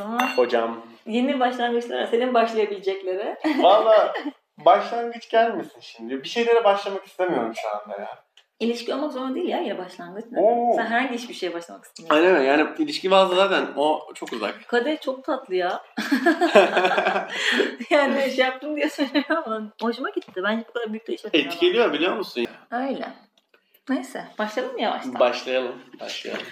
[0.00, 0.82] Ama Hocam.
[1.06, 3.36] yeni başlangıçlara senin başlayabilecekleri.
[3.58, 4.12] Valla
[4.58, 6.22] başlangıç gelmesin şimdi.
[6.24, 8.26] Bir şeylere başlamak istemiyorum şu anda ya.
[8.60, 10.24] İlişki olmak zorunda değil ya ya başlangıç.
[10.30, 10.40] ne?
[10.40, 10.76] Oo.
[10.76, 12.24] Sen herhangi hiçbir şeye başlamak istemiyorsun.
[12.24, 12.48] Aynen öyle.
[12.48, 14.54] Yani ilişki bazı zaten o çok uzak.
[14.68, 15.82] Kadeh çok tatlı ya.
[17.90, 20.42] yani şey yaptım diye söylüyorum ama hoşuma gitti.
[20.44, 22.46] Bence bu kadar büyük de işe Etkiliyor biliyor musun?
[22.70, 23.08] Öyle.
[23.88, 25.20] Neyse başlayalım mı yavaştan.
[25.20, 25.82] Başlayalım.
[26.00, 26.46] Başlayalım.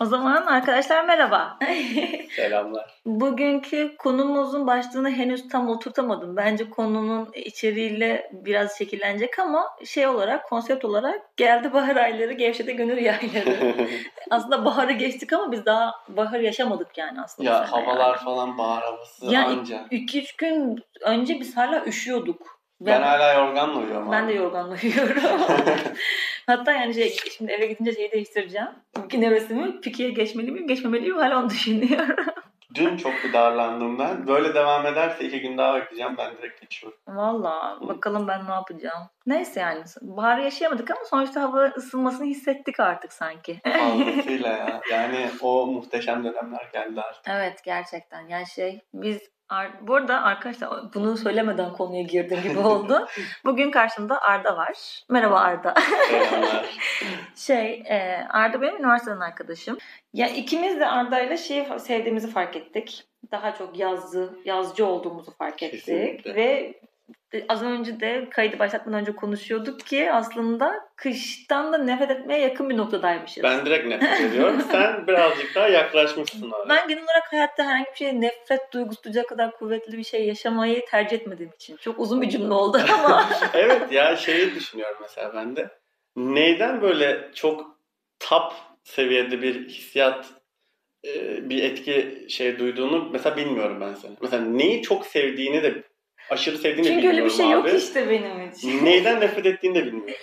[0.00, 1.58] O zaman arkadaşlar merhaba.
[2.36, 3.00] Selamlar.
[3.06, 6.36] Bugünkü konumuzun başlığını henüz tam oturtamadım.
[6.36, 12.98] Bence konunun içeriğiyle biraz şekillenecek ama şey olarak, konsept olarak geldi bahar ayları, gevşedi gönül
[12.98, 13.74] yayları.
[14.30, 17.50] aslında baharı geçtik ama biz daha bahar yaşamadık yani aslında.
[17.50, 18.24] ya havalar yani.
[18.24, 19.86] falan bahar havası Ya anca.
[19.90, 22.59] 2-3 gün önce biz hala üşüyorduk.
[22.80, 24.32] Ben, hala yorganla uyuyorum Ben abi.
[24.32, 25.22] de yorganla uyuyorum.
[26.46, 28.68] Hatta yani şey, şimdi eve gidince şeyi değiştireceğim.
[28.96, 32.16] Bugün hevesimi Piki'ye geçmeli miyim, geçmemeli miyim hala onu düşünüyorum.
[32.74, 34.26] Dün çok bir darlandım ben.
[34.26, 36.14] Böyle devam ederse iki gün daha bekleyeceğim.
[36.18, 36.98] Ben direkt geçiyorum.
[37.08, 39.02] Valla bakalım ben ne yapacağım.
[39.26, 43.60] Neyse yani bahar yaşayamadık ama sonuçta hava ısınmasını hissettik artık sanki.
[43.64, 44.80] Fazlasıyla ya.
[44.90, 47.22] Yani o muhteşem dönemler geldi artık.
[47.28, 49.20] evet gerçekten yani şey biz
[49.50, 53.08] Ar- bu arada arkadaşlar bunu söylemeden konuya girdim gibi oldu.
[53.44, 55.02] Bugün karşımda Arda var.
[55.08, 55.74] Merhaba Arda.
[56.08, 56.78] Selamlar.
[57.36, 59.78] Şey, e, Arda benim üniversiteden arkadaşım.
[60.12, 63.04] Ya ikimiz de Arda'yla şeyi sevdiğimizi fark ettik.
[63.32, 65.84] Daha çok yazdı, yazcı olduğumuzu fark ettik.
[65.84, 66.34] Kesinlikle.
[66.34, 66.74] Ve
[67.48, 72.76] az önce de kaydı başlatmadan önce konuşuyorduk ki aslında kıştan da nefret etmeye yakın bir
[72.76, 73.42] noktadaymışız.
[73.42, 74.60] Ben direkt nefret ediyorum.
[74.70, 76.68] Sen birazcık daha yaklaşmışsın abi.
[76.68, 80.84] Ben genel olarak hayatta herhangi bir şeye nefret duygusu duyacak kadar kuvvetli bir şey yaşamayı
[80.90, 81.76] tercih etmediğim için.
[81.76, 83.30] Çok uzun bir cümle oldu ama.
[83.54, 85.70] evet ya şeyi düşünüyorum mesela ben de.
[86.16, 87.76] Neyden böyle çok
[88.20, 88.52] top
[88.84, 90.26] seviyede bir hissiyat
[91.06, 91.10] e,
[91.50, 94.16] bir etki şey duyduğunu mesela bilmiyorum ben seni.
[94.22, 95.82] Mesela neyi çok sevdiğini de
[96.30, 97.76] aşırı sevdiğini Çünkü bilmiyorum öyle bir şey yok abi.
[97.76, 98.84] işte benim için.
[98.84, 100.14] Neyden nefret ettiğini de bilmiyorum.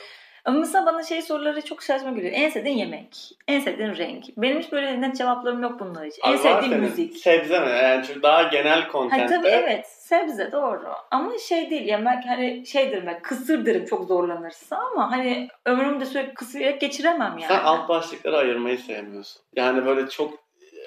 [0.45, 2.33] Ama mesela bana şey soruları çok saçma geliyor.
[2.35, 4.25] En sevdiğin yemek, en sevdiğin renk.
[4.37, 6.21] Benim hiç böyle net cevaplarım yok bunlar için.
[6.25, 7.17] En Abi senin müzik.
[7.17, 7.69] Sebze mi?
[7.69, 9.35] Yani çünkü daha genel kontentte.
[9.35, 10.87] tabii evet sebze doğru.
[11.11, 15.47] Ama şey değil ya ben hani şey derim ben kısır derim çok zorlanırsa ama hani
[15.65, 17.47] ömrümde sürekli kısırarak geçiremem yani.
[17.53, 19.41] Sen alt başlıkları ayırmayı sevmiyorsun.
[19.55, 20.33] Yani böyle çok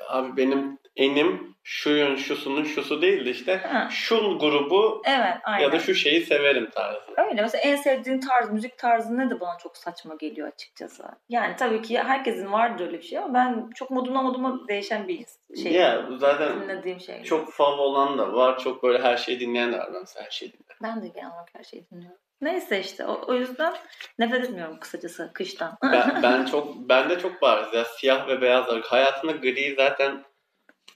[0.09, 3.89] abi benim enim şuyun şusunun şusu değil de işte Ha.
[3.91, 5.65] şu grubu Evet aynen.
[5.65, 7.01] ya da şu şeyi severim tarzı.
[7.17, 11.05] Öyle mesela en sevdiğin tarz, müzik tarzı ne de bana çok saçma geliyor açıkçası.
[11.29, 15.27] Yani tabii ki herkesin vardır öyle bir şey ama ben çok modumdan moduma değişen bir
[15.63, 15.73] şey.
[15.73, 17.23] Ya zaten dinlediğim şey.
[17.23, 18.59] çok fav olan da var.
[18.59, 19.91] Çok böyle her şeyi dinleyen de var.
[19.95, 20.77] Ben mesela her şeyi dinlerim.
[20.83, 22.19] Ben de genel olarak her şeyi dinliyorum.
[22.41, 23.75] Neyse işte o, o yüzden
[24.19, 25.79] nefret etmiyorum kısacası kıştan.
[25.83, 28.67] Ben, ben çok ben de çok bariz ya siyah ve beyaz.
[28.85, 30.25] Hayatımda gri zaten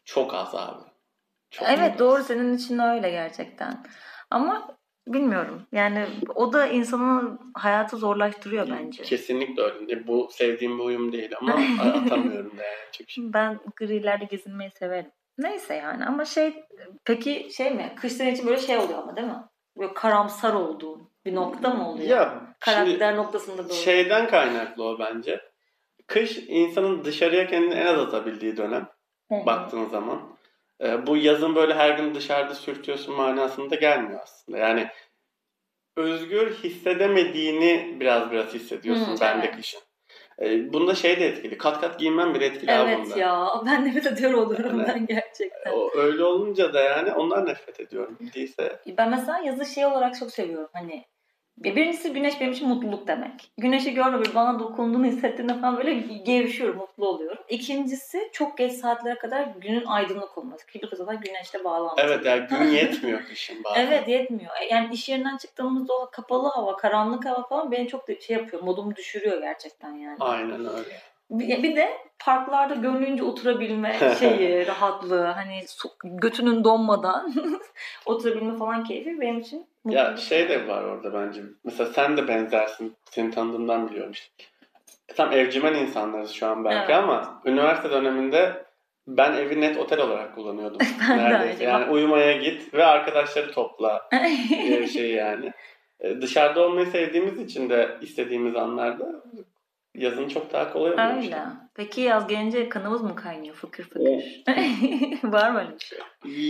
[0.04, 0.84] çok az abi.
[1.50, 1.98] Çok evet az.
[1.98, 3.84] doğru senin için öyle gerçekten.
[4.30, 4.76] Ama
[5.06, 9.02] bilmiyorum yani o da insanın hayatı zorlaştırıyor bence.
[9.02, 9.88] Kesinlikle öyle.
[9.88, 10.06] değil.
[10.06, 12.92] Bu sevdiğim bir uyum değil ama atamıyorum da yani.
[12.92, 13.24] Çok şey.
[13.32, 15.10] Ben grilerde gezinmeyi severim.
[15.38, 16.64] Neyse yani ama şey
[17.04, 17.92] peki şey mi?
[17.96, 19.44] Kış senin için böyle şey oluyor ama değil mi?
[19.78, 22.08] Böyle karamsar olduğun bir nokta mı oluyor?
[22.08, 23.74] Ya Karakter noktasında böyle.
[23.74, 25.40] şeyden kaynaklı o bence.
[26.06, 28.88] Kış insanın dışarıya kendini en az atabildiği dönem.
[29.28, 29.46] Hı hı.
[29.46, 30.20] baktığın zaman.
[30.80, 34.58] Ee, bu yazın böyle her gün dışarıda sürtüyorsun manasında gelmiyor aslında.
[34.58, 34.88] Yani
[35.96, 39.56] özgür hissedemediğini biraz biraz hissediyorsun Hı, ben de evet.
[39.56, 39.80] kışın.
[40.42, 41.58] Ee, bunda şey de etkili.
[41.58, 43.18] Kat kat giyinmem bile etkili Evet bunda.
[43.18, 45.08] ya ben nefret ediyorum o durumdan Evet.
[45.08, 45.72] gerçekten.
[45.72, 48.18] O, öyle olunca da yani ondan nefret ediyorum.
[48.34, 51.04] Değilse Ben mesela yazı şey olarak çok seviyorum hani
[51.58, 53.52] Birincisi güneş benim için mutluluk demek.
[53.58, 55.94] Güneşi gördüğümde böyle bana dokunduğunu hissettiğimde falan böyle
[56.24, 57.44] gevşiyorum, mutlu oluyorum.
[57.48, 60.66] İkincisi çok geç saatlere kadar günün aydınlık olması.
[60.66, 62.06] Ki bu zaten güneşle bağlantılı.
[62.06, 63.86] evet yani gün yetmiyor kışın bazen.
[63.86, 64.52] Evet yetmiyor.
[64.70, 68.62] Yani iş yerinden çıktığımızda o kapalı hava, karanlık hava falan beni çok şey yapıyor.
[68.62, 70.16] Modumu düşürüyor gerçekten yani.
[70.20, 71.00] Aynen öyle.
[71.30, 75.60] Bir de parklarda gönlünce oturabilme şeyi, rahatlığı, hani
[76.04, 77.34] götünün donmadan
[78.06, 81.42] oturabilme falan keyfi benim için Ya şey de var orada bence.
[81.64, 82.96] Mesela sen de benzersin.
[83.10, 84.44] Seni tanıdığımdan biliyorum işte.
[85.16, 87.04] Tam evcimen insanlarız şu an belki Evet.
[87.04, 88.64] ama üniversite döneminde
[89.06, 90.78] ben evi net otel olarak kullanıyordum.
[91.08, 91.64] Neredeyse.
[91.64, 94.08] Yani uyumaya git ve arkadaşları topla
[94.48, 95.52] diye bir şey yani.
[96.00, 99.22] E, Dışarıda olmayı sevdiğimiz için de istediğimiz anlarda
[99.94, 101.22] yazın çok daha kolay oluyor.
[101.22, 101.34] işte.
[101.34, 101.44] Öyle.
[101.74, 104.02] Peki yaz gelince kanımız mı kaynıyor fıkır fıkır?
[105.32, 105.98] Var mı öyle bir şey?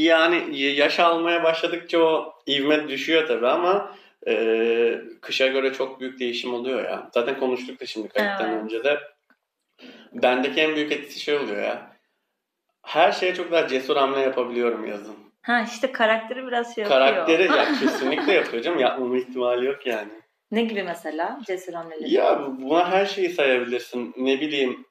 [0.04, 3.96] Yani yaş almaya başladıkça o ivme düşüyor tabii ama
[4.28, 7.10] e, kışa göre çok büyük değişim oluyor ya.
[7.14, 8.62] Zaten konuştuk da şimdi kayıttan Evet.
[8.64, 8.98] önce de.
[10.12, 11.90] Bendeki en büyük etkisi şey oluyor ya.
[12.82, 15.16] her şeye çok daha cesur hamle yapabiliyorum yazın.
[15.42, 17.00] Ha işte karakteri biraz şey yapıyor.
[17.00, 18.78] Karakteri ya kesinlikle yapıyor canım.
[18.78, 20.12] Yapmama ihtimali yok yani.
[20.50, 22.14] Ne gibi mesela cesur hamleleri?
[22.14, 24.14] Ya buna her şeyi sayabilirsin.
[24.16, 24.86] Ne bileyim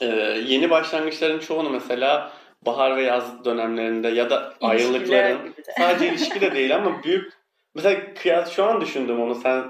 [0.00, 0.06] e,
[0.46, 2.32] yeni başlangıçların çoğunu mesela
[2.66, 7.32] bahar ve yaz dönemlerinde ya da İlişkiler ayrılıkların sadece ilişki de değil ama büyük
[7.74, 9.64] mesela kıyas şu an düşündüm onu sen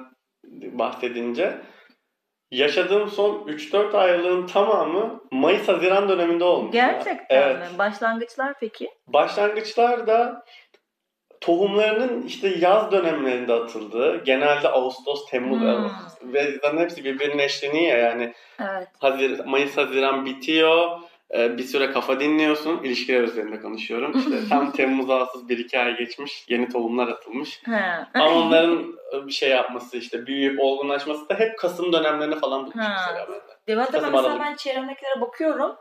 [0.72, 1.58] bahsedince
[2.50, 6.72] yaşadığım son 3-4 ayrılığın tamamı Mayıs Haziran döneminde olmuş.
[6.72, 7.56] Gerçekten Evet.
[7.72, 7.78] mi?
[7.78, 8.88] Başlangıçlar peki?
[9.08, 10.44] Başlangıçlarda
[11.40, 16.32] tohumlarının işte yaz dönemlerinde atıldığı, genelde Ağustos, Temmuz Hmm.
[16.32, 18.88] ve zaten hepsi birbirinin eşleniği ya yani Evet.
[18.98, 20.98] Hazir, Mayıs, Haziran bitiyor.
[21.34, 22.80] Ee, bir süre kafa dinliyorsun.
[22.82, 24.18] İlişkiler üzerinde konuşuyorum.
[24.18, 26.44] İşte tam Temmuz, Ağustos bir iki ay geçmiş.
[26.48, 27.62] Yeni tohumlar atılmış.
[28.14, 28.94] Ama onların
[29.26, 33.54] bir şey yapması işte büyüyüp olgunlaşması da hep Kasım dönemlerine falan bulmuş mesela bende.
[33.68, 35.76] Ya ben mesela ben çevremdekilere bakıyorum.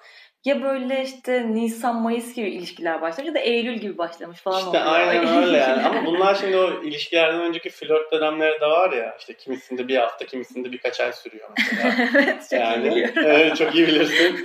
[0.46, 4.70] Ya böyle işte Nisan, Mayıs gibi ilişkiler başlamış ya da Eylül gibi başlamış falan İşte
[4.70, 4.86] oluyor.
[4.86, 5.84] aynen öyle yani.
[5.84, 9.16] Ama bunlar şimdi o ilişkilerden önceki flört dönemleri de var ya.
[9.20, 11.96] İşte kimisinde bir hafta, kimisinde birkaç ay sürüyor mesela.
[12.16, 13.14] evet çok iyi yani biliyorum.
[13.26, 14.38] evet, çok iyi bilirsin.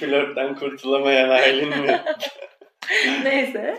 [0.00, 2.00] Flörtten kurtulamayan Aylin mi?
[3.24, 3.78] Neyse.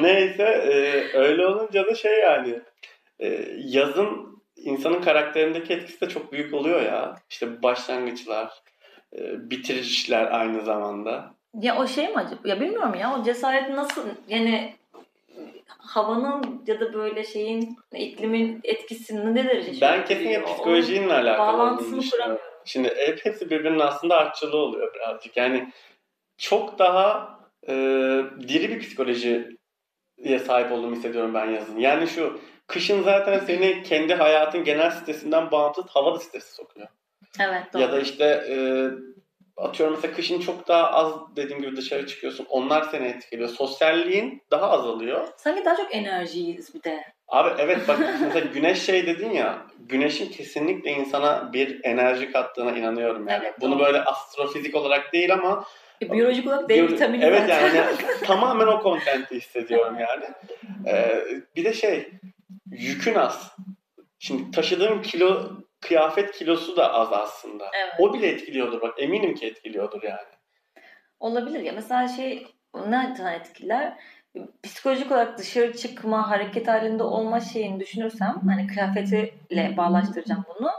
[0.00, 2.60] Neyse e, öyle olunca da şey yani
[3.20, 7.16] e, yazın insanın karakterindeki etkisi de çok büyük oluyor ya.
[7.30, 8.52] İşte başlangıçlar,
[9.16, 11.34] e, bitirişler aynı zamanda.
[11.60, 12.48] Ya o şey mi acaba?
[12.48, 14.74] Ya bilmiyorum ya o cesaret nasıl yani
[15.78, 22.10] havanın ya da böyle şeyin iklimin etkisini ne derece şey Ben kesinlikle psikolojinle alakalı bağlantısını
[22.10, 22.46] kuramıyorum.
[22.64, 25.36] Şimdi hep hepsi birbirinin aslında artçılığı oluyor birazcık.
[25.36, 25.72] Yani
[26.38, 27.38] çok daha
[27.68, 27.72] e,
[28.48, 29.48] diri bir psikolojiye
[30.46, 31.78] sahip olduğumu hissediyorum ben yazın.
[31.78, 32.40] Yani şu
[32.72, 36.88] kışın zaten seni kendi hayatın genel stresinden bağımsız hava da stresi sokuyor.
[37.40, 37.82] Evet doğru.
[37.82, 38.56] Ya da işte e,
[39.56, 42.46] atıyorum mesela kışın çok daha az dediğim gibi dışarı çıkıyorsun.
[42.50, 43.48] Onlar seni etkiliyor.
[43.48, 45.28] Sosyalliğin daha azalıyor.
[45.36, 47.04] Sanki daha çok enerjiyiz bir de.
[47.28, 49.58] Abi evet bak mesela güneş şey dedin ya.
[49.78, 53.44] Güneşin kesinlikle insana bir enerji kattığına inanıyorum yani.
[53.44, 53.84] Evet, Bunu doğru.
[53.86, 55.64] böyle astrofizik olarak değil ama
[56.02, 57.74] E, Biyolojik olarak D vitamini Evet zaten.
[57.74, 60.24] yani tamamen o kontenti hissediyorum yani.
[60.86, 61.24] Ee,
[61.56, 62.08] bir de şey
[62.70, 63.56] yükün az.
[64.18, 65.50] Şimdi taşıdığım kilo
[65.80, 67.70] kıyafet kilosu da az aslında.
[67.74, 67.94] Evet.
[67.98, 70.28] O bile etkiliyordur bak eminim ki etkiliyordur yani.
[71.20, 71.72] Olabilir ya.
[71.72, 73.98] Mesela şey nereden etkiler?
[74.62, 80.70] Psikolojik olarak dışarı çıkma, hareket halinde olma şeyini düşünürsem hani kıyafetiyle bağlaştıracağım bunu.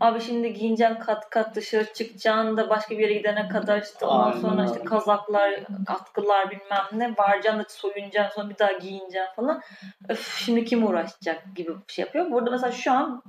[0.00, 4.30] Abi şimdi giyineceksin kat kat dışarı çıkacaksın da başka bir yere gidene kadar işte ondan
[4.30, 9.62] Aynen sonra işte kazaklar, atkılar bilmem ne varacaksın da soyunacaksın sonra bir daha giyineceksin falan.
[10.08, 12.30] Öf şimdi kim uğraşacak gibi bir şey yapıyor.
[12.30, 13.22] Burada mesela şu an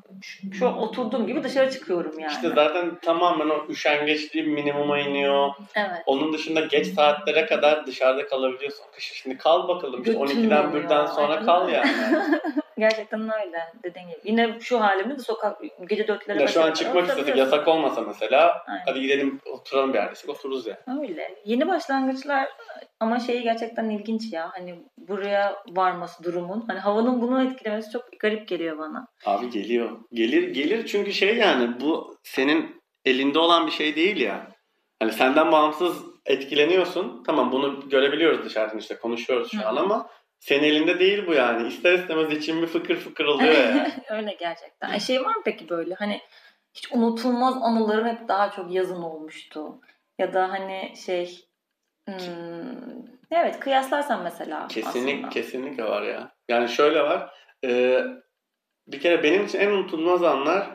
[0.52, 2.32] şu an oturduğum gibi dışarı çıkıyorum yani.
[2.32, 5.50] İşte zaten tamamen o üşengeçliği minimuma iniyor.
[5.76, 6.04] evet.
[6.06, 8.86] Onun dışında geç saatlere kadar dışarıda kalabiliyorsun.
[8.96, 10.02] Kış şimdi kal bakalım.
[10.02, 10.84] İşte Götün 12'den oluyor.
[10.84, 11.92] 1'den sonra Aynen kal yani.
[12.78, 14.20] Gerçekten öyle dediğin gibi.
[14.24, 18.64] Yine şu halimde de sokak gece dörtlere Ya şu an çıkmak istedik yasak olmasa mesela
[18.68, 18.84] Aynen.
[18.86, 20.14] hadi gidelim oturalım bir yerde.
[20.28, 20.78] Otururuz ya.
[21.02, 21.36] Öyle.
[21.46, 22.50] Yeni başlangıçlar
[23.00, 24.50] ama şeyi gerçekten ilginç ya.
[24.54, 26.66] Hani buraya varması durumun.
[26.68, 29.08] Hani havanın bunu etkilemesi çok garip geliyor bana.
[29.26, 29.92] Abi geliyor.
[30.14, 34.48] Gelir gelir çünkü şey yani bu senin elinde olan bir şey değil ya.
[35.00, 37.24] Hani senden bağımsız etkileniyorsun.
[37.24, 39.68] Tamam bunu görebiliyoruz dışarıdan işte konuşuyoruz şu Hı.
[39.68, 41.68] an ama senin elinde değil bu yani.
[41.68, 43.92] İster istemez için bir fıkır fıkır oluyor yani.
[44.10, 44.94] öyle gerçekten.
[44.94, 46.22] E şey var mı peki böyle hani
[46.74, 49.82] hiç unutulmaz anılarım hep daha çok yazın olmuştu.
[50.20, 51.40] Ya da hani şey
[52.08, 52.16] hmm,
[53.32, 55.30] evet kıyaslarsan mesela Kesinlik, aslında.
[55.30, 56.32] kesinlikle var ya.
[56.50, 57.34] Yani şöyle var.
[57.66, 58.02] e,
[58.88, 60.70] bir kere benim için en unutulmaz anlar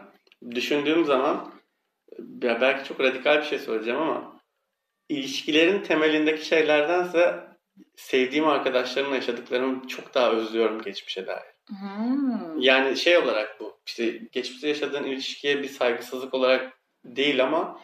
[0.50, 1.52] düşündüğüm zaman
[2.42, 4.37] ya belki çok radikal bir şey söyleyeceğim ama
[5.08, 7.48] ilişkilerin temelindeki şeylerdense
[7.96, 11.58] sevdiğim arkadaşlarımla yaşadıklarımı çok daha özlüyorum geçmişe dair.
[11.68, 12.58] Hmm.
[12.58, 16.72] Yani şey olarak bu işte geçmişte yaşadığın ilişkiye bir saygısızlık olarak
[17.04, 17.80] değil ama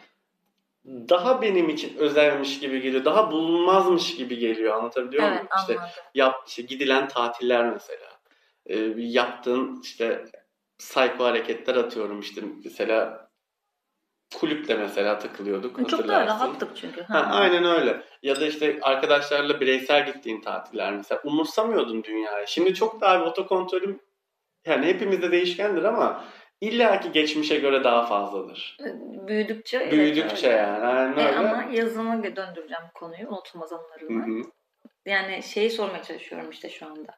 [0.85, 3.05] daha benim için özelmiş gibi geliyor.
[3.05, 4.73] Daha bulunmazmış gibi geliyor.
[4.73, 5.47] Anlatabiliyor Evet muyum?
[5.59, 5.89] İşte anladım.
[6.15, 8.09] yap işte gidilen tatiller mesela.
[8.65, 10.25] Ee, yaptığın işte
[10.77, 13.24] psycho hareketler atıyorum işte mesela
[14.39, 17.01] kulüpte mesela takılıyorduk Çok daha rahattık çünkü.
[17.03, 18.01] Ha, aynen öyle.
[18.23, 21.21] Ya da işte arkadaşlarla bireysel gittiğin tatiller mesela.
[21.23, 22.47] Umursamıyordun dünyayı.
[22.47, 23.99] Şimdi çok daha bir otokontrolüm
[24.65, 26.23] yani hepimizde değişkendir ama
[26.61, 28.77] illaki geçmişe göre daha fazladır.
[29.27, 30.57] Büyüdükçe evet, Büyüdükçe öyle.
[30.57, 30.85] yani.
[30.85, 31.37] Aynen E, öyle.
[31.37, 34.43] ama yazına döndüreceğim konuyu unutulmaz anılarımı.
[35.05, 37.15] Yani şeyi sormaya çalışıyorum işte şu anda.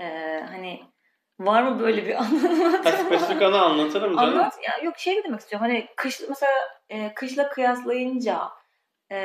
[0.00, 0.04] Ee,
[0.50, 0.80] hani
[1.40, 2.72] Var mı böyle bir anın?
[2.84, 4.34] Ha, spesifik anı anlatırım canım.
[4.34, 4.58] Anlat.
[4.68, 5.66] Ya, yok şey demek istiyorum.
[5.68, 6.52] Hani kış mesela
[6.88, 8.40] e, kışla kıyaslayınca
[9.12, 9.18] e,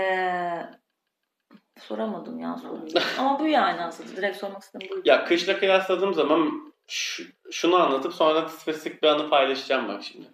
[1.79, 2.87] soramadım ya soruyu.
[3.19, 4.17] Ama bu yani aslında.
[4.17, 5.01] Direkt sormak istedim buydu.
[5.05, 10.27] Ya kışla kıyasladığım zaman şu- şunu anlatıp sonra spesifik bir anı paylaşacağım bak şimdi.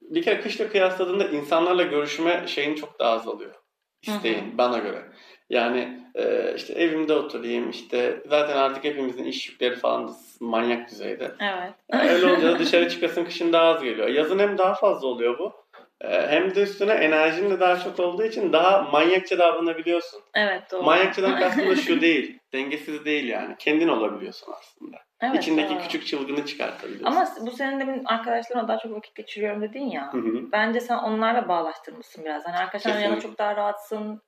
[0.00, 3.54] Bir kere kışla kıyasladığında insanlarla görüşme şeyin çok daha azalıyor.
[4.02, 5.08] İsteğin bana göre.
[5.50, 11.30] Yani e, işte evimde oturayım işte zaten artık hepimizin iş yükleri falan da manyak düzeyde.
[11.40, 11.72] Evet.
[11.92, 14.08] Yani öyle olunca da dışarı çıkasın kışın daha az geliyor.
[14.08, 15.52] Yazın hem daha fazla oluyor bu.
[16.00, 20.20] e, Hem de üstüne enerjin de daha çok olduğu için daha manyakça davranabiliyorsun.
[20.34, 20.82] Evet doğru.
[20.82, 22.38] Manyakçadan kastım da şu değil.
[22.52, 23.54] Dengesiz değil yani.
[23.58, 24.96] Kendin olabiliyorsun aslında.
[25.22, 25.82] Evet, İçindeki doğru.
[25.82, 27.06] küçük çılgını çıkartabiliyorsun.
[27.06, 30.12] Ama bu senin demin arkadaşlarımla daha çok vakit geçiriyorum dedin ya.
[30.12, 30.52] Hı hı.
[30.52, 32.46] Bence sen onlarla bağlaştırmışsın biraz.
[32.46, 34.22] Hani arkadaşlarla yanında çok daha rahatsın.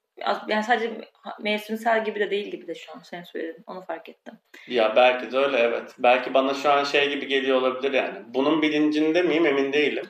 [0.48, 1.00] Yani sadece
[1.40, 3.64] mevsimsel gibi de değil gibi de şu an sen söyledin.
[3.66, 4.34] Onu fark ettim.
[4.68, 5.94] Ya belki de öyle evet.
[5.98, 8.18] Belki bana şu an şey gibi geliyor olabilir yani.
[8.26, 10.06] Bunun bilincinde miyim emin değilim.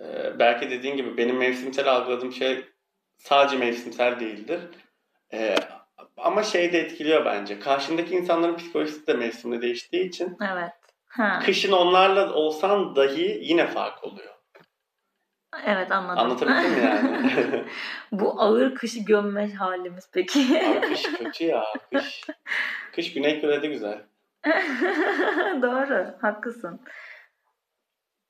[0.00, 2.64] Ee, belki dediğin gibi benim mevsimsel algıladığım şey
[3.18, 4.60] sadece mevsimsel değildir.
[5.32, 5.56] Ee,
[6.16, 7.58] ama şey de etkiliyor bence.
[7.58, 10.72] Karşındaki insanların psikolojisi de mevsimde değiştiği için Evet.
[11.06, 11.40] Ha.
[11.44, 14.35] kışın onlarla olsan dahi yine fark oluyor.
[15.64, 16.18] Evet anladım.
[16.24, 17.64] Anlatabildim mi yani?
[18.12, 20.62] Bu ağır kışı gömme halimiz peki.
[20.70, 21.64] Abi kış kötü ya.
[21.92, 22.24] Kış,
[22.92, 24.02] kış Güney Kore'de güzel.
[25.62, 26.06] Doğru.
[26.22, 26.80] Haklısın.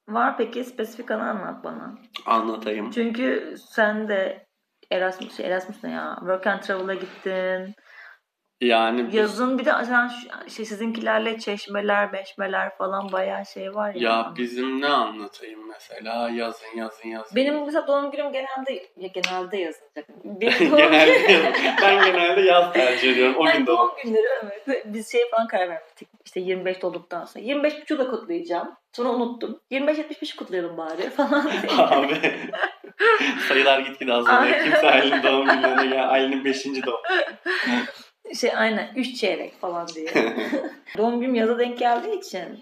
[0.08, 1.94] Var peki spesifik anı anlat bana.
[2.26, 2.90] Anlatayım.
[2.90, 4.46] Çünkü sen de
[4.90, 6.16] Erasmus, şey, Erasmus ne ya?
[6.20, 7.74] Work and Travel'a gittin.
[8.60, 10.10] Yani biz- Yazın bir de sen
[10.48, 14.10] şey, sizinkilerle çeşmeler, beşmeler falan bayağı şey var ya.
[14.10, 17.36] ya bizim ne anlatayım mesela yazın yazın yazın.
[17.36, 19.72] Benim mesela doğum günüm genelde ya genelde.
[20.24, 23.36] Benim doğum genelde, ben genelde yaz tercih ediyorum.
[23.38, 23.90] O Ay, gün doğum doğum.
[24.04, 24.26] günleri
[24.66, 24.82] evet.
[24.86, 26.08] Biz şey falan karar vermiştik.
[26.24, 27.44] İşte 25 olduktan sonra.
[27.44, 28.74] 25 buçuğu da kutlayacağım.
[28.92, 29.60] Sonra unuttum.
[29.72, 31.50] 25-75 kutlayalım bari falan.
[31.78, 32.20] Abi
[33.48, 34.64] sayılar gitgide azalıyor.
[34.64, 36.08] Kimse Aylin'in doğum günlerine gel.
[36.10, 36.64] Aylin'in 5.
[36.86, 37.00] doğum.
[38.34, 40.08] Şey aynen 3 çeyrek falan diye.
[40.98, 42.60] doğum günüm yaza denk geldiği için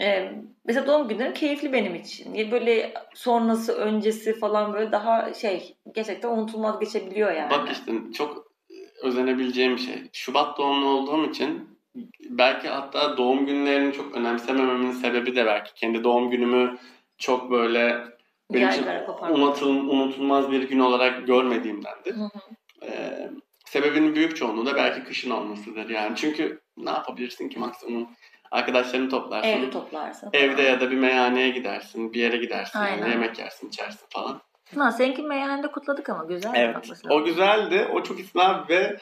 [0.00, 0.32] e,
[0.64, 2.50] mesela doğum günlerim keyifli benim için.
[2.50, 7.50] Böyle sonrası öncesi falan böyle daha şey gerçekten unutulmaz geçebiliyor yani.
[7.50, 8.46] Bak işte çok
[9.02, 10.02] özenebileceğim bir şey.
[10.12, 11.78] Şubat doğumlu olduğum için
[12.30, 16.78] belki hatta doğum günlerini çok önemsemememin sebebi de belki kendi doğum günümü
[17.18, 18.04] çok böyle
[18.52, 18.86] benim için
[19.88, 22.14] unutulmaz bir gün olarak görmediğimdendir.
[22.14, 22.40] Hı hı.
[22.82, 23.30] Ee,
[23.76, 26.16] sebebinin büyük çoğunluğu da belki kışın olmasıdır yani.
[26.16, 28.08] Çünkü ne yapabilirsin ki maksimum
[28.50, 29.48] arkadaşlarını toplarsın.
[29.48, 30.30] Evde toplarsın.
[30.32, 33.08] Evde ya da bir meyhaneye gidersin, bir yere gidersin, yani Aynen.
[33.10, 34.40] yemek yersin, içersin falan.
[34.78, 36.52] Ha, seninki meyhanede kutladık ama güzel.
[36.54, 36.76] Evet.
[37.10, 37.88] O güzeldi.
[37.92, 38.98] O çok isnaf ve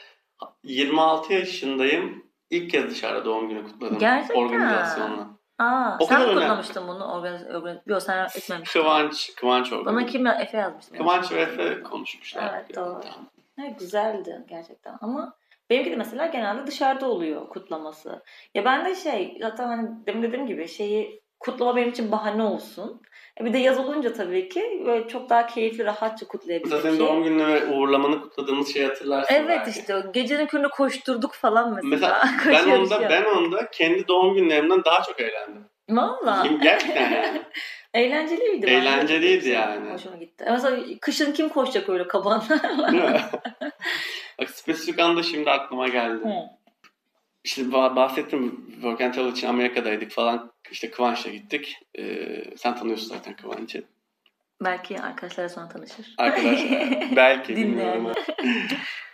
[0.63, 2.25] 26 yaşındayım.
[2.49, 3.99] İlk kez dışarıda doğum günü kutladım.
[3.99, 4.41] Gerçekten.
[4.41, 5.27] Organizasyonla.
[5.59, 6.41] Aa, O sen kadar mi önemli.
[6.41, 7.05] kutlamıştın bunu?
[7.13, 8.81] Organiz, organiz, yok sen etmemiştin.
[8.81, 9.85] Kıvanç, Kıvanç oldu.
[9.85, 10.27] Bana kim?
[10.27, 10.97] Efe yazmıştı.
[10.97, 12.53] Kıvanç ve Efe konuşmuşlar.
[12.53, 13.01] Evet, doğru.
[13.01, 13.29] Tamam.
[13.59, 15.37] Evet, güzeldi gerçekten ama
[15.69, 18.23] benimki de mesela genelde dışarıda oluyor kutlaması.
[18.53, 23.01] Ya ben de şey zaten hani demin dediğim gibi şeyi kutlama benim için bahane olsun.
[23.41, 26.99] E bir de yaz olunca tabii ki böyle çok daha keyifli rahatça kutlayabildik senin ki.
[26.99, 29.79] doğum gününü ve uğurlamanı kutladığımız şeyi hatırlarsın Evet belki.
[29.79, 31.89] işte o gecenin köründe koşturduk falan mesela.
[31.89, 32.21] Mesela
[32.67, 35.69] ben onda ben onda kendi doğum günlerimden daha çok eğlendim.
[35.89, 36.47] Valla.
[36.61, 37.43] Gerçekten.
[37.93, 38.65] Eğlenceliydi.
[38.65, 39.93] Eğlenceliydi yani.
[39.93, 40.45] Hoşuma gitti.
[40.49, 42.09] Mesela kışın kim koşacak öyle mi?
[44.39, 46.23] Bak spesifik anda şimdi aklıma geldi.
[46.23, 46.29] Hı.
[47.43, 50.51] İşte bah- bahsettim Work and Travel için Amerika'daydık falan.
[50.71, 51.79] İşte Kıvanç'la gittik.
[51.97, 53.83] Ee, sen tanıyorsun zaten Kıvanç'ı.
[54.63, 56.15] Belki arkadaşlarla sonra tanışır.
[56.17, 56.79] Arkadaşlar
[57.15, 58.11] belki bilmiyorum.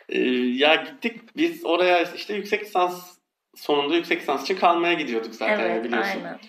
[0.09, 3.17] Ee, ya gittik biz oraya işte yüksek lisans
[3.55, 6.19] sonunda yüksek lisans için kalmaya gidiyorduk zaten evet biliyorsun.
[6.23, 6.39] aynen.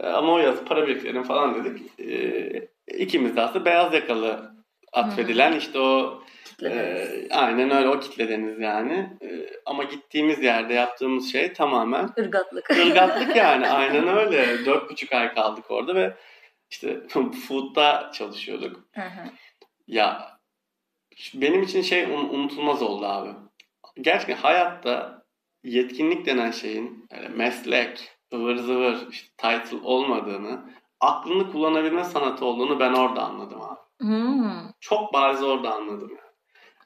[0.00, 2.00] Ee, Ama o yaz para biriktirelim falan dedik.
[2.00, 4.52] Ee, ikimiz de aslında beyaz yakalı
[4.92, 6.22] atfedilen işte o
[6.62, 9.10] e, aynen öyle o kitledeniz yani.
[9.22, 12.70] Ee, ama gittiğimiz yerde yaptığımız şey tamamen Irgatlık.
[12.86, 14.64] Irgatlık yani aynen öyle.
[14.66, 16.14] Dört buçuk ay kaldık orada ve
[16.70, 17.00] işte
[17.48, 18.76] food'da çalışıyorduk.
[18.94, 19.28] Hı hı.
[19.86, 20.38] Ya
[21.34, 23.30] benim için şey un- unutulmaz oldu abi.
[24.00, 25.22] Gerçekten hayatta
[25.64, 30.60] yetkinlik denen şeyin yani meslek, ıvır zıvır, işte title olmadığını,
[31.00, 33.78] aklını kullanabilme sanatı olduğunu ben orada anladım abi.
[34.00, 34.70] Hmm.
[34.80, 36.28] Çok bariz orada anladım yani.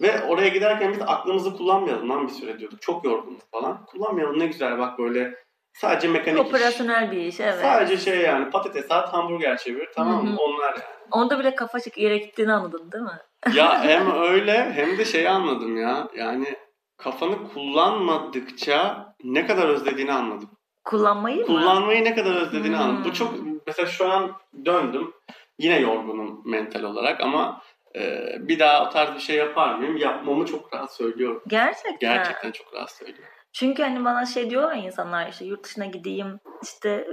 [0.03, 2.83] Ve oraya giderken biz aklımızı kullanmayalım lan bir süre diyorduk.
[2.83, 3.85] Çok yorgunduk falan.
[3.87, 5.35] Kullanmayalım ne güzel bak böyle
[5.73, 6.47] sadece mekanik iş.
[6.47, 7.61] Operasyonel bir iş evet.
[7.61, 10.37] Sadece şey yani patates at hamburger çevir tamam mı?
[10.41, 10.83] Onlar yani.
[11.11, 13.19] Onda bile kafa çık yere gittiğini anladın değil mi?
[13.55, 16.09] Ya hem öyle hem de şeyi anladım ya.
[16.17, 16.57] Yani
[16.97, 20.51] kafanı kullanmadıkça ne kadar özlediğini anladım.
[20.85, 21.47] Kullanmayı mı?
[21.47, 22.83] Kullanmayı ne kadar özlediğini Hmm.
[22.85, 23.05] anladım.
[23.05, 23.35] Bu çok
[23.67, 24.33] mesela şu an
[24.65, 25.13] döndüm.
[25.59, 27.63] Yine yorgunum mental olarak ama
[27.97, 29.97] e, bir daha o tarz bir şey yapar mıyım?
[29.97, 31.43] Yapmamı çok rahat söylüyorum.
[31.47, 31.99] Gerçekten.
[32.01, 33.25] Gerçekten çok rahat söylüyorum.
[33.53, 37.09] Çünkü hani bana şey diyorlar ya insanlar işte yurt dışına gideyim işte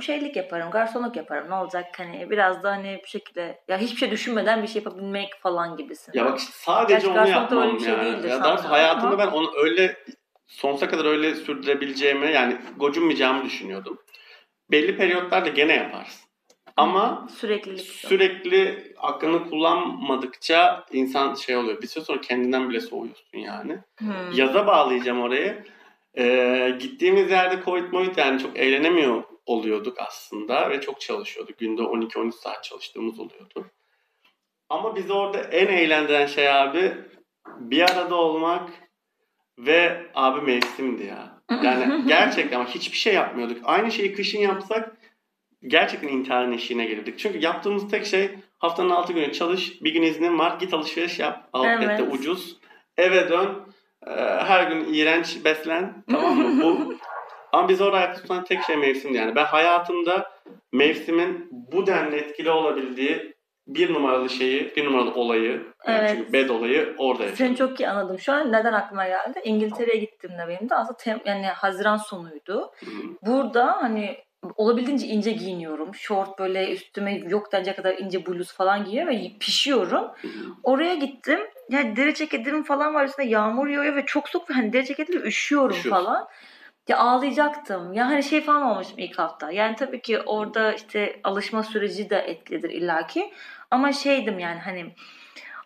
[0.00, 4.10] şeylik yaparım, garsonluk yaparım ne olacak hani biraz da hani bir şekilde ya hiçbir şey
[4.10, 6.12] düşünmeden bir şey yapabilmek falan gibisin.
[6.14, 8.04] Ya bak işte sadece Gerçi onu yapmam öyle bir şey yani.
[8.04, 9.96] değildir ya daha hayatımda ben onu öyle
[10.48, 13.98] sonsuza kadar öyle sürdürebileceğimi yani gocunmayacağımı düşünüyordum.
[14.70, 16.28] Belli periyotlarda gene yaparsın.
[16.76, 17.80] Ama süreklilik.
[17.80, 21.82] sürekli aklını kullanmadıkça insan şey oluyor.
[21.82, 23.78] Bir süre sonra kendinden bile soğuyorsun yani.
[23.98, 24.32] Hmm.
[24.32, 25.64] Yaza bağlayacağım orayı.
[26.18, 31.58] Ee, gittiğimiz yerde Covid Covid yani çok eğlenemiyor oluyorduk aslında ve çok çalışıyorduk.
[31.58, 33.66] Günde 12-13 saat çalıştığımız oluyordu.
[34.68, 36.94] Ama bizi orada en eğlendiren şey abi
[37.46, 38.87] bir arada olmak
[39.58, 41.38] ve abi mevsimdi ya.
[41.62, 43.58] Yani gerçekten ama hiçbir şey yapmıyorduk.
[43.64, 44.96] Aynı şeyi kışın yapsak
[45.66, 47.18] gerçekten intiharın eşiğine gelirdik.
[47.18, 51.48] Çünkü yaptığımız tek şey haftanın 6 günü çalış, bir gün iznin var, git alışveriş yap.
[51.52, 52.12] Outlet'te Evet.
[52.12, 52.56] ucuz.
[52.96, 53.66] Eve dön,
[54.06, 56.04] e, her gün iğrenç beslen.
[56.10, 56.62] Tamam mı?
[56.62, 56.94] Bu
[57.52, 59.34] ama biz orada ayakta tutan tek şey mevsimdi yani.
[59.34, 60.30] Ben hayatımda
[60.72, 63.34] mevsimin bu denli etkili olabildiği
[63.68, 66.10] bir numaralı şeyi, bir numaralı olayı, Evet.
[66.16, 67.46] çünkü bed olayı orada yaşadım.
[67.46, 68.18] Seni çok iyi anladım.
[68.18, 69.40] Şu an neden aklıma geldi?
[69.44, 72.72] İngiltere'ye gittiğimde benim de aslında tem, yani Haziran sonuydu.
[72.80, 72.90] Hı.
[73.26, 74.18] Burada hani
[74.56, 75.94] olabildiğince ince giyiniyorum.
[75.94, 80.04] Şort böyle üstüme yok denecek kadar ince bluz falan giyiyorum ve pişiyorum.
[80.04, 80.28] Hı.
[80.62, 81.40] Oraya gittim.
[81.70, 85.76] Yani deri ceketim falan var üstünde yağmur yağıyor ve çok soğuk hani deri ceketle üşüyorum
[85.76, 86.04] Üşüyorsun.
[86.04, 86.28] falan.
[86.88, 87.92] Ya ağlayacaktım.
[87.92, 89.52] Ya hani şey falan olmuştum ilk hafta.
[89.52, 93.30] Yani tabii ki orada işte alışma süreci de etkilidir illaki.
[93.70, 94.94] Ama şeydim yani hani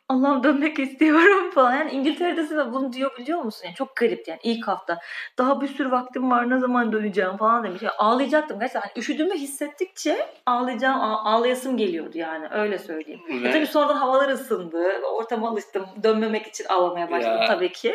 [0.09, 1.73] Allah'ım dönmek istiyorum falan.
[1.75, 3.63] Yani İngiltere'desin ve bunu diyor biliyor musun?
[3.65, 4.99] Yani çok garip yani ilk hafta.
[5.39, 7.83] Daha bir sürü vaktim var ne zaman döneceğim falan demiş.
[7.83, 8.81] Ya ağlayacaktım gerçekten.
[8.81, 13.21] Hani üşüdüğümü hissettikçe ağlayacağım, ağ- ağlayasım geliyordu yani öyle söyleyeyim.
[13.31, 14.93] E Ve- tabii sonradan havalar ısındı.
[15.13, 15.87] Ortama alıştım.
[16.03, 17.47] Dönmemek için ağlamaya başladım Ya.
[17.47, 17.95] tabii ki.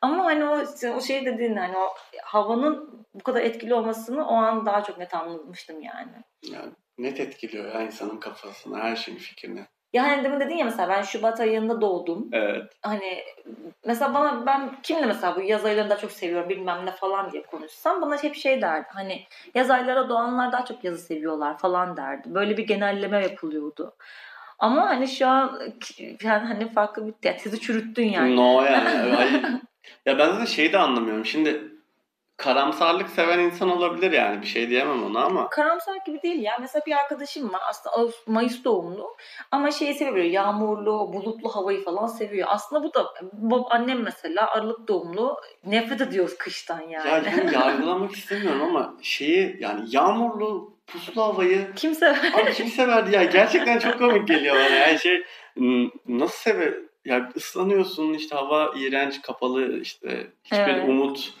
[0.00, 0.64] Ama hani o,
[0.96, 1.88] o şey dediğin hani o
[2.24, 6.12] havanın bu kadar etkili olmasını o an daha çok net anlamıştım yani.
[6.52, 9.66] Yani net etkiliyor ya insanın kafasını, her şeyin fikrini.
[9.92, 12.28] Ya hani demin dedin ya mesela ben Şubat ayında doğdum.
[12.32, 12.62] Evet.
[12.82, 13.24] Hani
[13.86, 17.42] mesela bana ben kimle mesela bu yaz aylarını daha çok seviyorum bilmem ne falan diye
[17.42, 18.86] konuşsam bana hep şey derdi.
[18.94, 22.34] Hani yaz aylara doğanlar daha çok yazı seviyorlar falan derdi.
[22.34, 23.96] Böyle bir genelleme yapılıyordu.
[24.58, 25.60] Ama hani şu an
[26.22, 28.36] yani hani farklı bir ya tezi çürüttün yani.
[28.36, 29.60] No yani.
[30.06, 31.24] Ya ben zaten şeyi de anlamıyorum.
[31.24, 31.73] Şimdi
[32.36, 34.42] karamsarlık seven insan olabilir yani.
[34.42, 35.48] Bir şey diyemem ona ama.
[35.48, 36.52] Karamsar gibi değil ya.
[36.60, 39.16] Mesela bir arkadaşım var aslında Ağustos, Mayıs doğumlu
[39.50, 42.48] ama şeyi seviyor böyle yağmurlu, bulutlu havayı falan seviyor.
[42.50, 47.08] Aslında bu da bu annem mesela Aralık doğumlu nefret ediyoruz kıştan yani.
[47.08, 53.24] Ya bunu yargılamak istemiyorum ama şeyi yani yağmurlu puslu havayı Kimse abi kim severdi ya
[53.24, 55.22] gerçekten çok komik geliyor bana yani şey
[56.08, 60.88] nasıl sever ya ıslanıyorsun işte hava iğrenç kapalı işte hiçbir Evet.
[60.88, 61.34] umut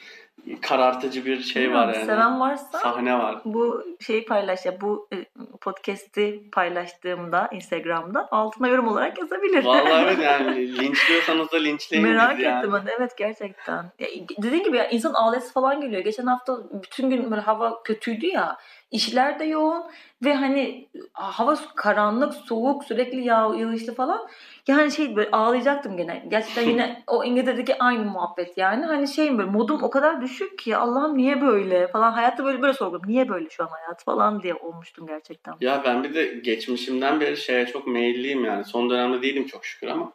[0.62, 5.24] karartıcı bir şey var yani Seven varsa sahne var bu şeyi paylaş ya bu e,
[5.60, 9.64] podcast'i paylaştığımda Instagram'da altına yorum olarak yazabilir.
[9.64, 12.58] Vallahi evet yani linçliyorsanız da linçleyin Merak yani.
[12.58, 12.92] ettim ben.
[12.98, 13.92] Evet gerçekten.
[13.98, 14.08] Ya,
[14.42, 16.02] dediğin gibi ya, insan ağlayası falan geliyor.
[16.02, 18.56] Geçen hafta bütün gün böyle hava kötüydü ya.
[18.90, 19.84] İşler de yoğun
[20.24, 24.28] ve hani hava karanlık, soğuk, sürekli yağ, yağışlı falan.
[24.68, 26.24] Yani şey böyle ağlayacaktım gene.
[26.28, 28.84] Gerçekten yine o İngiltere'deki aynı muhabbet yani.
[28.84, 32.12] Hani şey böyle modum o kadar düşük ki Allah'ım niye böyle falan.
[32.12, 33.10] Hayatta böyle böyle sorguladım.
[33.10, 35.54] Niye böyle şu an hayat falan diye olmuştum gerçekten.
[35.60, 38.64] Ya ben bir de geçmişimden beri şeye çok meyilliyim yani.
[38.64, 40.12] Son dönemde değilim çok şükür ama.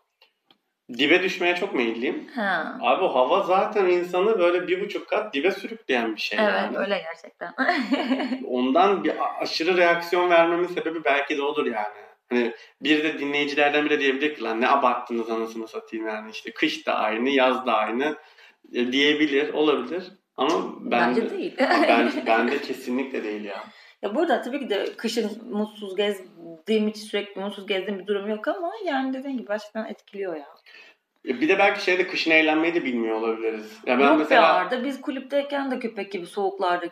[0.97, 2.27] Dibe düşmeye çok meyilliyim.
[2.35, 2.77] Ha.
[2.81, 6.77] Abi o hava zaten insanı böyle bir buçuk kat dibe sürükleyen bir şey Evet yani.
[6.77, 7.53] öyle gerçekten.
[8.47, 12.08] Ondan bir aşırı reaksiyon vermemin sebebi belki de odur yani.
[12.29, 16.87] Hani bir de dinleyicilerden biri diyebilir ki lan ne abarttınız anasını satayım yani işte kış
[16.87, 18.15] da aynı yaz da aynı
[18.73, 20.03] e, diyebilir olabilir
[20.37, 21.55] ama ben Bence de, değil.
[21.59, 23.63] ben, ben de kesinlikle değil ya.
[24.01, 28.47] Ya burada tabii ki de kışın mutsuz gezdiğim için sürekli mutsuz gezdiğim bir durum yok
[28.47, 30.47] ama yani dediğin gibi gerçekten etkiliyor ya.
[31.27, 33.79] E, Bir de belki şeyde kışın eğlenmeyi de bilmiyor olabiliriz.
[33.85, 36.85] Ya ben yok mesela be Arda biz kulüpteyken de köpek gibi soğuklarda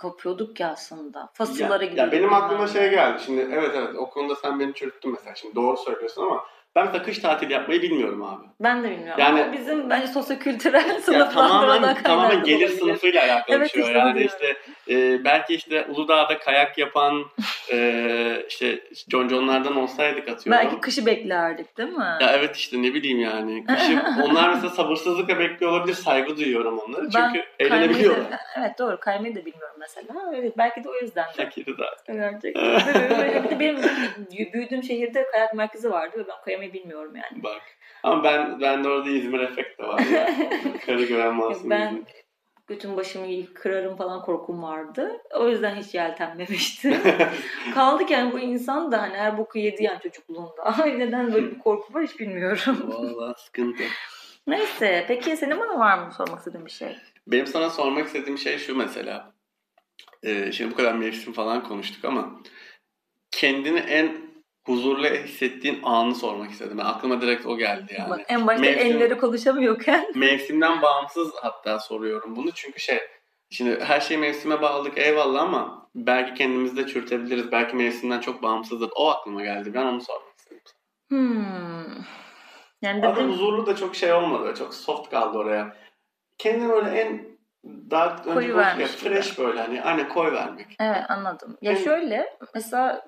[0.00, 1.30] kapıyorduk ya aslında.
[1.32, 2.14] Fasıllara ya, gidiyorduk.
[2.14, 3.22] ya benim aklıma şey geldi.
[3.24, 5.34] Şimdi evet evet o konuda sen beni çürüttün mesela.
[5.34, 6.44] Şimdi doğru söylüyorsun ama
[6.76, 8.46] ben mesela kış tatili yapmayı bilmiyorum abi.
[8.60, 12.78] Ben de bilmiyorum Yani- ama bizim bence sosyokültürel sınıflandırmadan tamamen, tamamen gelir olabilir.
[12.78, 14.56] sınıfıyla alakalı Evet, bir şey Yani işte
[14.90, 17.24] e, belki işte Uludağ'da kayak yapan
[17.72, 18.80] e, işte
[19.10, 20.64] John John'lardan olsaydık atıyorum.
[20.64, 22.04] Belki kışı beklerdik değil mi?
[22.20, 23.64] Ya evet işte ne bileyim yani.
[23.66, 25.94] Kışı, onlar mesela sabırsızlıkla bekliyor olabilir.
[25.94, 27.02] Saygı duyuyorum onları.
[27.02, 28.30] Ben Çünkü Kaymayı eğlenebiliyorlar.
[28.32, 30.14] da- evet doğru kaymayı da bilmiyorum mesela.
[30.34, 31.44] Evet, belki de o yüzden de.
[31.44, 31.82] Fakiri de.
[32.06, 33.44] Gerçekten.
[33.44, 33.76] Bir de benim
[34.52, 37.42] büyüdüğüm şehirde kayak merkezi vardı ve ben kayamayı bilmiyorum yani.
[37.42, 37.62] Bak.
[38.02, 40.30] Ama ben ben de orada İzmir efekti var ya.
[40.86, 42.04] Karı gören masum Ben İzmir.
[42.68, 45.12] bütün başımı kırarım falan korkum vardı.
[45.34, 46.96] O yüzden hiç yeltenmemiştim.
[47.74, 50.62] Kaldı ki yani bu insan da hani her boku yedi yani çocukluğunda.
[50.82, 52.88] Ay neden böyle bir korku var hiç bilmiyorum.
[52.88, 53.82] Vallahi sıkıntı.
[54.46, 56.96] Neyse peki senin bana var mı sormak istediğin bir şey?
[57.26, 59.32] Benim sana sormak istediğim şey şu mesela.
[60.22, 62.40] Ee, şimdi bu kadar mevsim falan konuştuk ama
[63.30, 64.29] kendini en
[64.66, 66.78] huzurlu hissettiğin anı sormak istedim.
[66.78, 68.10] Ben aklıma direkt o geldi yani.
[68.10, 70.06] Bak en başta Mevsim- enleri konuşamıyorken.
[70.14, 72.50] Mevsimden bağımsız hatta soruyorum bunu.
[72.54, 72.98] Çünkü şey
[73.50, 77.52] şimdi her şey mevsime bağladık eyvallah ama belki kendimizi de çürütebiliriz.
[77.52, 78.90] Belki mevsimden çok bağımsızdır.
[78.96, 79.74] O aklıma geldi.
[79.74, 80.62] Ben onu sormak istedim.
[81.08, 82.04] Hmm.
[82.82, 84.54] Yani Aslında dedim huzurlu da çok şey olmadı.
[84.58, 85.76] Çok soft kaldı oraya.
[86.38, 87.30] Kendini böyle en
[87.90, 89.14] daha önce Koyu ya, vermiş gibi.
[89.14, 90.66] fresh böyle hani aynen koy vermek.
[90.80, 91.56] Evet anladım.
[91.62, 91.84] Ya Evet.
[91.84, 93.04] şöyle mesela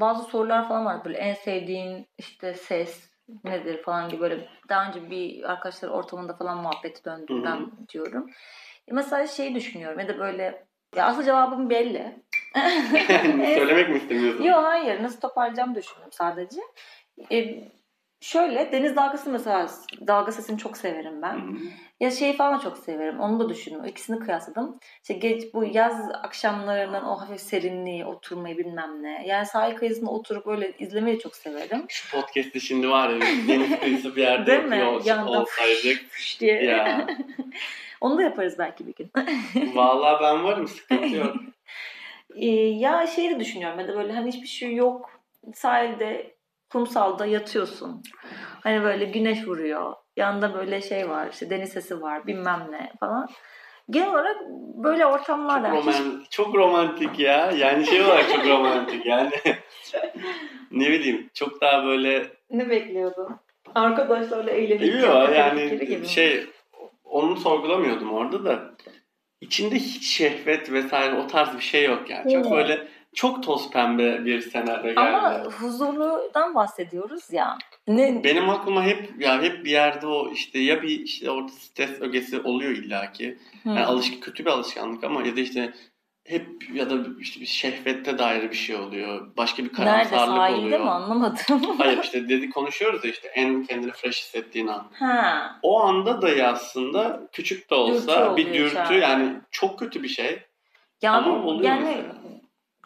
[0.00, 3.10] bazı sorular falan var böyle en sevdiğin işte ses
[3.44, 8.30] nedir falan gibi böyle daha önce bir arkadaşlar ortamında falan muhabbeti döndüğünden diyorum.
[8.88, 12.22] E mesela şey düşünüyorum ya da böyle ya aslında cevabım belli.
[13.54, 14.44] Söylemek mi istemiyorsun?
[14.44, 16.60] Yok hayır nasıl toparlayacağımı düşünüyorum sadece.
[17.32, 17.64] E,
[18.24, 19.68] şöyle deniz dalgası mesela
[20.06, 21.34] dalga sesini çok severim ben.
[21.34, 21.56] Hı.
[22.00, 23.20] Ya şey falan çok severim.
[23.20, 23.84] Onu da düşündüm.
[23.84, 24.78] İkisini kıyasladım.
[25.02, 29.26] İşte geç, bu yaz akşamlarının o hafif serinliği, oturmayı bilmem ne.
[29.26, 31.84] Yani sahil kıyısında oturup öyle izlemeyi çok severim.
[31.88, 34.84] Şu podcast'te şimdi var ya deniz kıyısı bir yerde Değil mi?
[34.84, 36.04] olsaydık.
[36.10, 36.64] Fış diye.
[36.64, 37.06] ya
[38.00, 39.10] Onu da yaparız belki bir gün.
[39.74, 41.36] vallahi ben varım sıkıntı yok.
[42.80, 43.78] Ya şey de düşünüyorum.
[43.78, 45.10] Ya da böyle hani hiçbir şey yok.
[45.54, 46.33] Sahilde,
[46.74, 48.02] kumsalda yatıyorsun.
[48.62, 49.94] Hani böyle güneş vuruyor.
[50.16, 51.28] Yanında böyle şey var.
[51.32, 52.26] işte deniz sesi var.
[52.26, 53.28] Bilmem ne falan.
[53.90, 54.36] Genel olarak
[54.84, 57.50] böyle Çok, ortamlarla hiç roman, çok romantik ya.
[57.58, 59.30] Yani şey olarak çok romantik yani.
[60.70, 63.36] ne bileyim çok daha böyle Ne bekliyordun?
[63.74, 66.46] Arkadaşlarla eğlenip fikri yani şey
[67.04, 68.74] onu sorgulamıyordum orada da
[69.40, 72.32] içinde hiç şehvet vesaire o tarz bir şey yok yani.
[72.32, 75.00] Çok böyle çok toz pembe bir senaryo geldi.
[75.00, 77.58] Ama huzurludan bahsediyoruz ya.
[77.88, 78.24] Ne?
[78.24, 82.40] Benim aklıma hep ya hep bir yerde o işte ya bir işte orada stres ögesi
[82.40, 83.38] oluyor illaki.
[83.62, 83.72] Hmm.
[83.72, 85.72] Yani alışk kötü bir alışkanlık ama ya da işte
[86.24, 89.36] hep ya da işte bir şehvette dair bir şey oluyor.
[89.36, 90.80] Başka bir Nerede karamsarlık oluyor.
[90.80, 91.76] mi anlamadım.
[91.78, 94.86] Hayır işte dedi konuşuyoruz ya işte en kendini fresh hissettiğin an.
[94.92, 95.58] ha.
[95.62, 100.42] O anda da aslında küçük de olsa Dürtü bir dürtü yani çok kötü bir şey.
[101.02, 102.23] Yani, Ama oluyor yani mesela.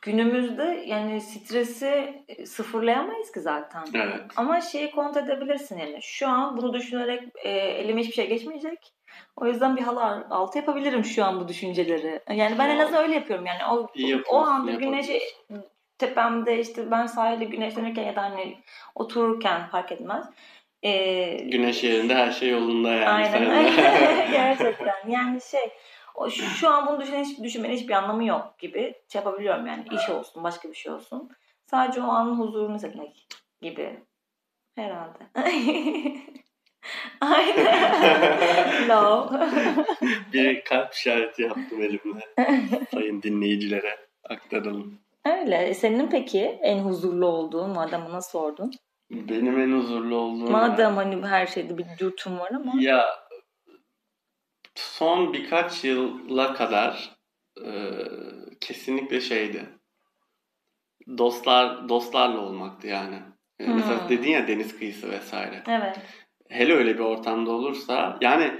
[0.02, 3.84] Günümüzde yani stresi e, sıfırlayamayız ki zaten.
[3.94, 4.20] Evet.
[4.36, 5.98] Ama şeyi kontrol edebilirsin yani.
[6.02, 8.92] Şu an bunu düşünerek e, elime hiçbir şey geçmeyecek.
[9.36, 12.20] O yüzden bir halı altı yapabilirim şu an bu düşünceleri.
[12.34, 13.64] Yani ben en azından öyle yapıyorum yani.
[13.70, 13.88] O,
[14.30, 15.20] o anda güneşi
[15.98, 18.58] tepemde işte ben sahilde güneşlenirken ya da hani
[18.94, 20.26] otururken fark etmez.
[20.82, 23.08] E, Güneş yerinde her şey yolunda yani.
[23.08, 23.72] Aynen.
[24.32, 24.94] Gerçekten.
[25.08, 25.70] Yani şey
[26.30, 29.84] şu, an bunu düşünen hiç, düşünmenin hiçbir anlamı yok gibi şey yapabiliyorum yani.
[29.92, 31.30] iş olsun, başka bir şey olsun.
[31.66, 33.26] Sadece o anın huzurunu hissetmek
[33.60, 34.00] gibi.
[34.74, 35.18] Herhalde.
[37.20, 38.88] Aynen.
[38.88, 39.30] no.
[40.32, 42.20] bir kalp işareti yaptım elimle.
[42.90, 43.96] Sayın dinleyicilere
[44.28, 44.98] aktaralım.
[45.24, 45.74] Öyle.
[45.74, 48.70] Senin peki en huzurlu olduğun madem bana sordun.
[49.10, 50.50] Benim en huzurlu olduğum...
[50.50, 52.72] Madem hani her şeyde bir dürtüm var ama.
[52.78, 53.04] Ya
[54.78, 57.16] son birkaç yıla kadar
[57.66, 57.70] e,
[58.60, 59.68] kesinlikle şeydi.
[61.18, 63.22] Dostlar dostlarla olmaktı yani.
[63.60, 63.74] E, Hmm.
[63.74, 65.62] Mesela dedin ya deniz kıyısı vesaire.
[65.68, 65.98] Evet.
[66.48, 68.52] Hele öyle bir ortamda olursa yani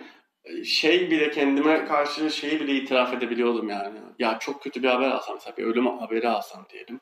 [0.65, 3.99] şey bile kendime karşı şeyi bile itiraf edebiliyordum yani.
[4.19, 7.01] Ya çok kötü bir haber alsam mesela bir ölüm haberi alsam diyelim.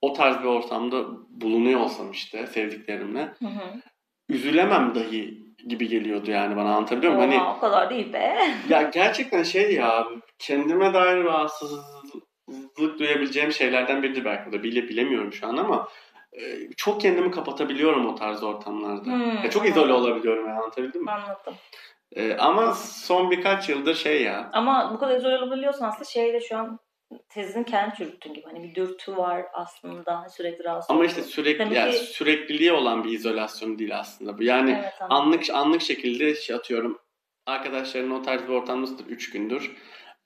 [0.00, 3.80] O tarz bir ortamda bulunuyor olsam işte sevdiklerimle Hı hı.
[4.28, 7.30] üzülemem dahi gibi geliyordu yani bana anlatabiliyor muyum?
[7.32, 8.36] Hani o kadar değil be.
[8.68, 10.06] ya gerçekten şey ya
[10.38, 15.88] kendime dair rahatsızlık duyabileceğim şeylerden biridir belki de bile bilemiyorum şu an ama
[16.32, 16.40] e,
[16.76, 19.04] çok kendimi kapatabiliyorum o tarz ortamlarda.
[19.04, 21.10] Hmm, Ya çok izole olabiliyorum yani anlatabildim mi?
[21.10, 21.54] Anladım.
[22.16, 26.56] E, ama son birkaç yıldır şey ya Ama bu kadar izole olabiliyorsan aslında şeyde şu
[26.56, 26.78] an
[27.28, 28.44] tezini kendi çürüttüğün gibi.
[28.46, 32.72] Hani bir dürtü var aslında hani sürekli rahatsız ama işte sürekli Demek yani ki- sürekliliği
[32.72, 34.42] olan bir izolasyon değil aslında bu.
[34.42, 35.16] Yani Evet, anladım.
[35.16, 36.98] anlık anlık şekilde şey atıyorum
[37.46, 39.76] arkadaşların o tarz bir ortamdasıdır 3 gündür.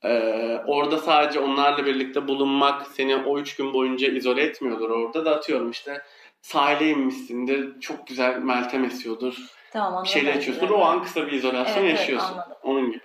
[0.05, 4.91] Ee, orada sadece onlarla birlikte bulunmak seni o üç gün boyunca izole etmiyordur.
[4.91, 6.03] Orada da atıyorum işte
[6.43, 7.81] sahile inmişsindir.
[7.81, 9.37] Çok güzel meltem esiyordur.
[9.73, 10.05] Tamam.
[10.05, 10.71] Bir şeyler içiyorsundur.
[10.75, 12.33] O an kısa bir izolasyon Evet, evet, yaşıyorsun.
[12.33, 12.57] anladım.
[12.63, 13.03] Onun gibi.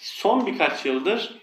[0.00, 1.38] Son birkaç yıldır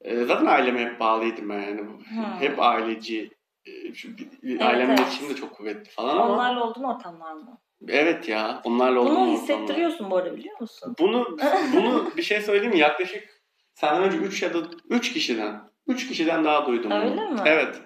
[0.00, 1.80] e, zaten aileme hep bağlıydım ben yani.
[1.80, 2.40] Hmm.
[2.40, 3.30] Hep aileci.
[3.66, 5.30] e, Evet, ailemle evet.
[5.30, 7.58] de çok kuvvetli falan ama Onlarla olduğun ortamlar mı?
[7.88, 9.40] evet ya onlarla olduğum Bunu ortamlar.
[9.42, 10.94] hissettiriyorsun bu arada biliyor musun?
[10.98, 11.36] Bunu
[11.74, 12.78] bunu bir şey söyleyeyim mi?
[12.78, 13.28] Yaklaşık
[13.74, 14.58] senden önce 3 ya da
[14.90, 17.00] 3 kişiden 3 kişiden daha duydum bunu.
[17.10, 17.40] Öyle mi?
[17.46, 17.80] Evet.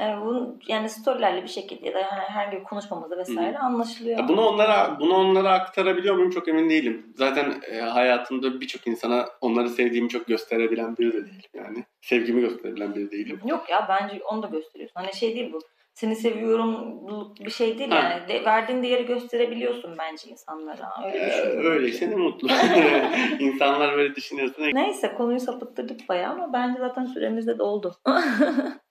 [0.00, 4.18] Yani, bunu, yani storylerle bir şekilde ya da herhangi bir konuşmamızda vesaire anlaşılıyor.
[4.18, 7.06] Ya Bunu onlara bunu onlara aktarabiliyor muyum çok emin değilim.
[7.16, 11.84] Zaten e, hayatımda birçok insana onları sevdiğimi çok gösterebilen biri de değilim yani.
[12.00, 13.40] Sevgimi gösterebilen biri değilim.
[13.46, 15.00] Yok ya bence onu da gösteriyorsun.
[15.00, 15.58] Hani şey değil bu.
[15.94, 17.00] Seni seviyorum
[17.40, 17.96] bir şey değil Ha.
[17.96, 18.28] yani.
[18.28, 20.90] De, verdiğin değeri gösterebiliyorsun bence insanlara.
[21.06, 21.70] Öyle Ee, düşünüyorum.
[21.72, 22.48] öyleyse ne mutlu.
[23.38, 27.94] İnsanlar böyle düşünüyorsa ne Neyse konuyu sapıttırdık bayağı ama bence zaten süremiz de doldu.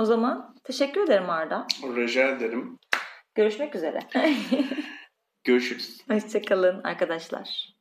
[0.00, 1.66] o zaman teşekkür ederim Arda.
[1.82, 2.78] Rica ederim.
[3.34, 3.98] Görüşmek üzere.
[5.44, 6.00] Görüşürüz.
[6.08, 7.74] Hoşçakalın arkadaşlar.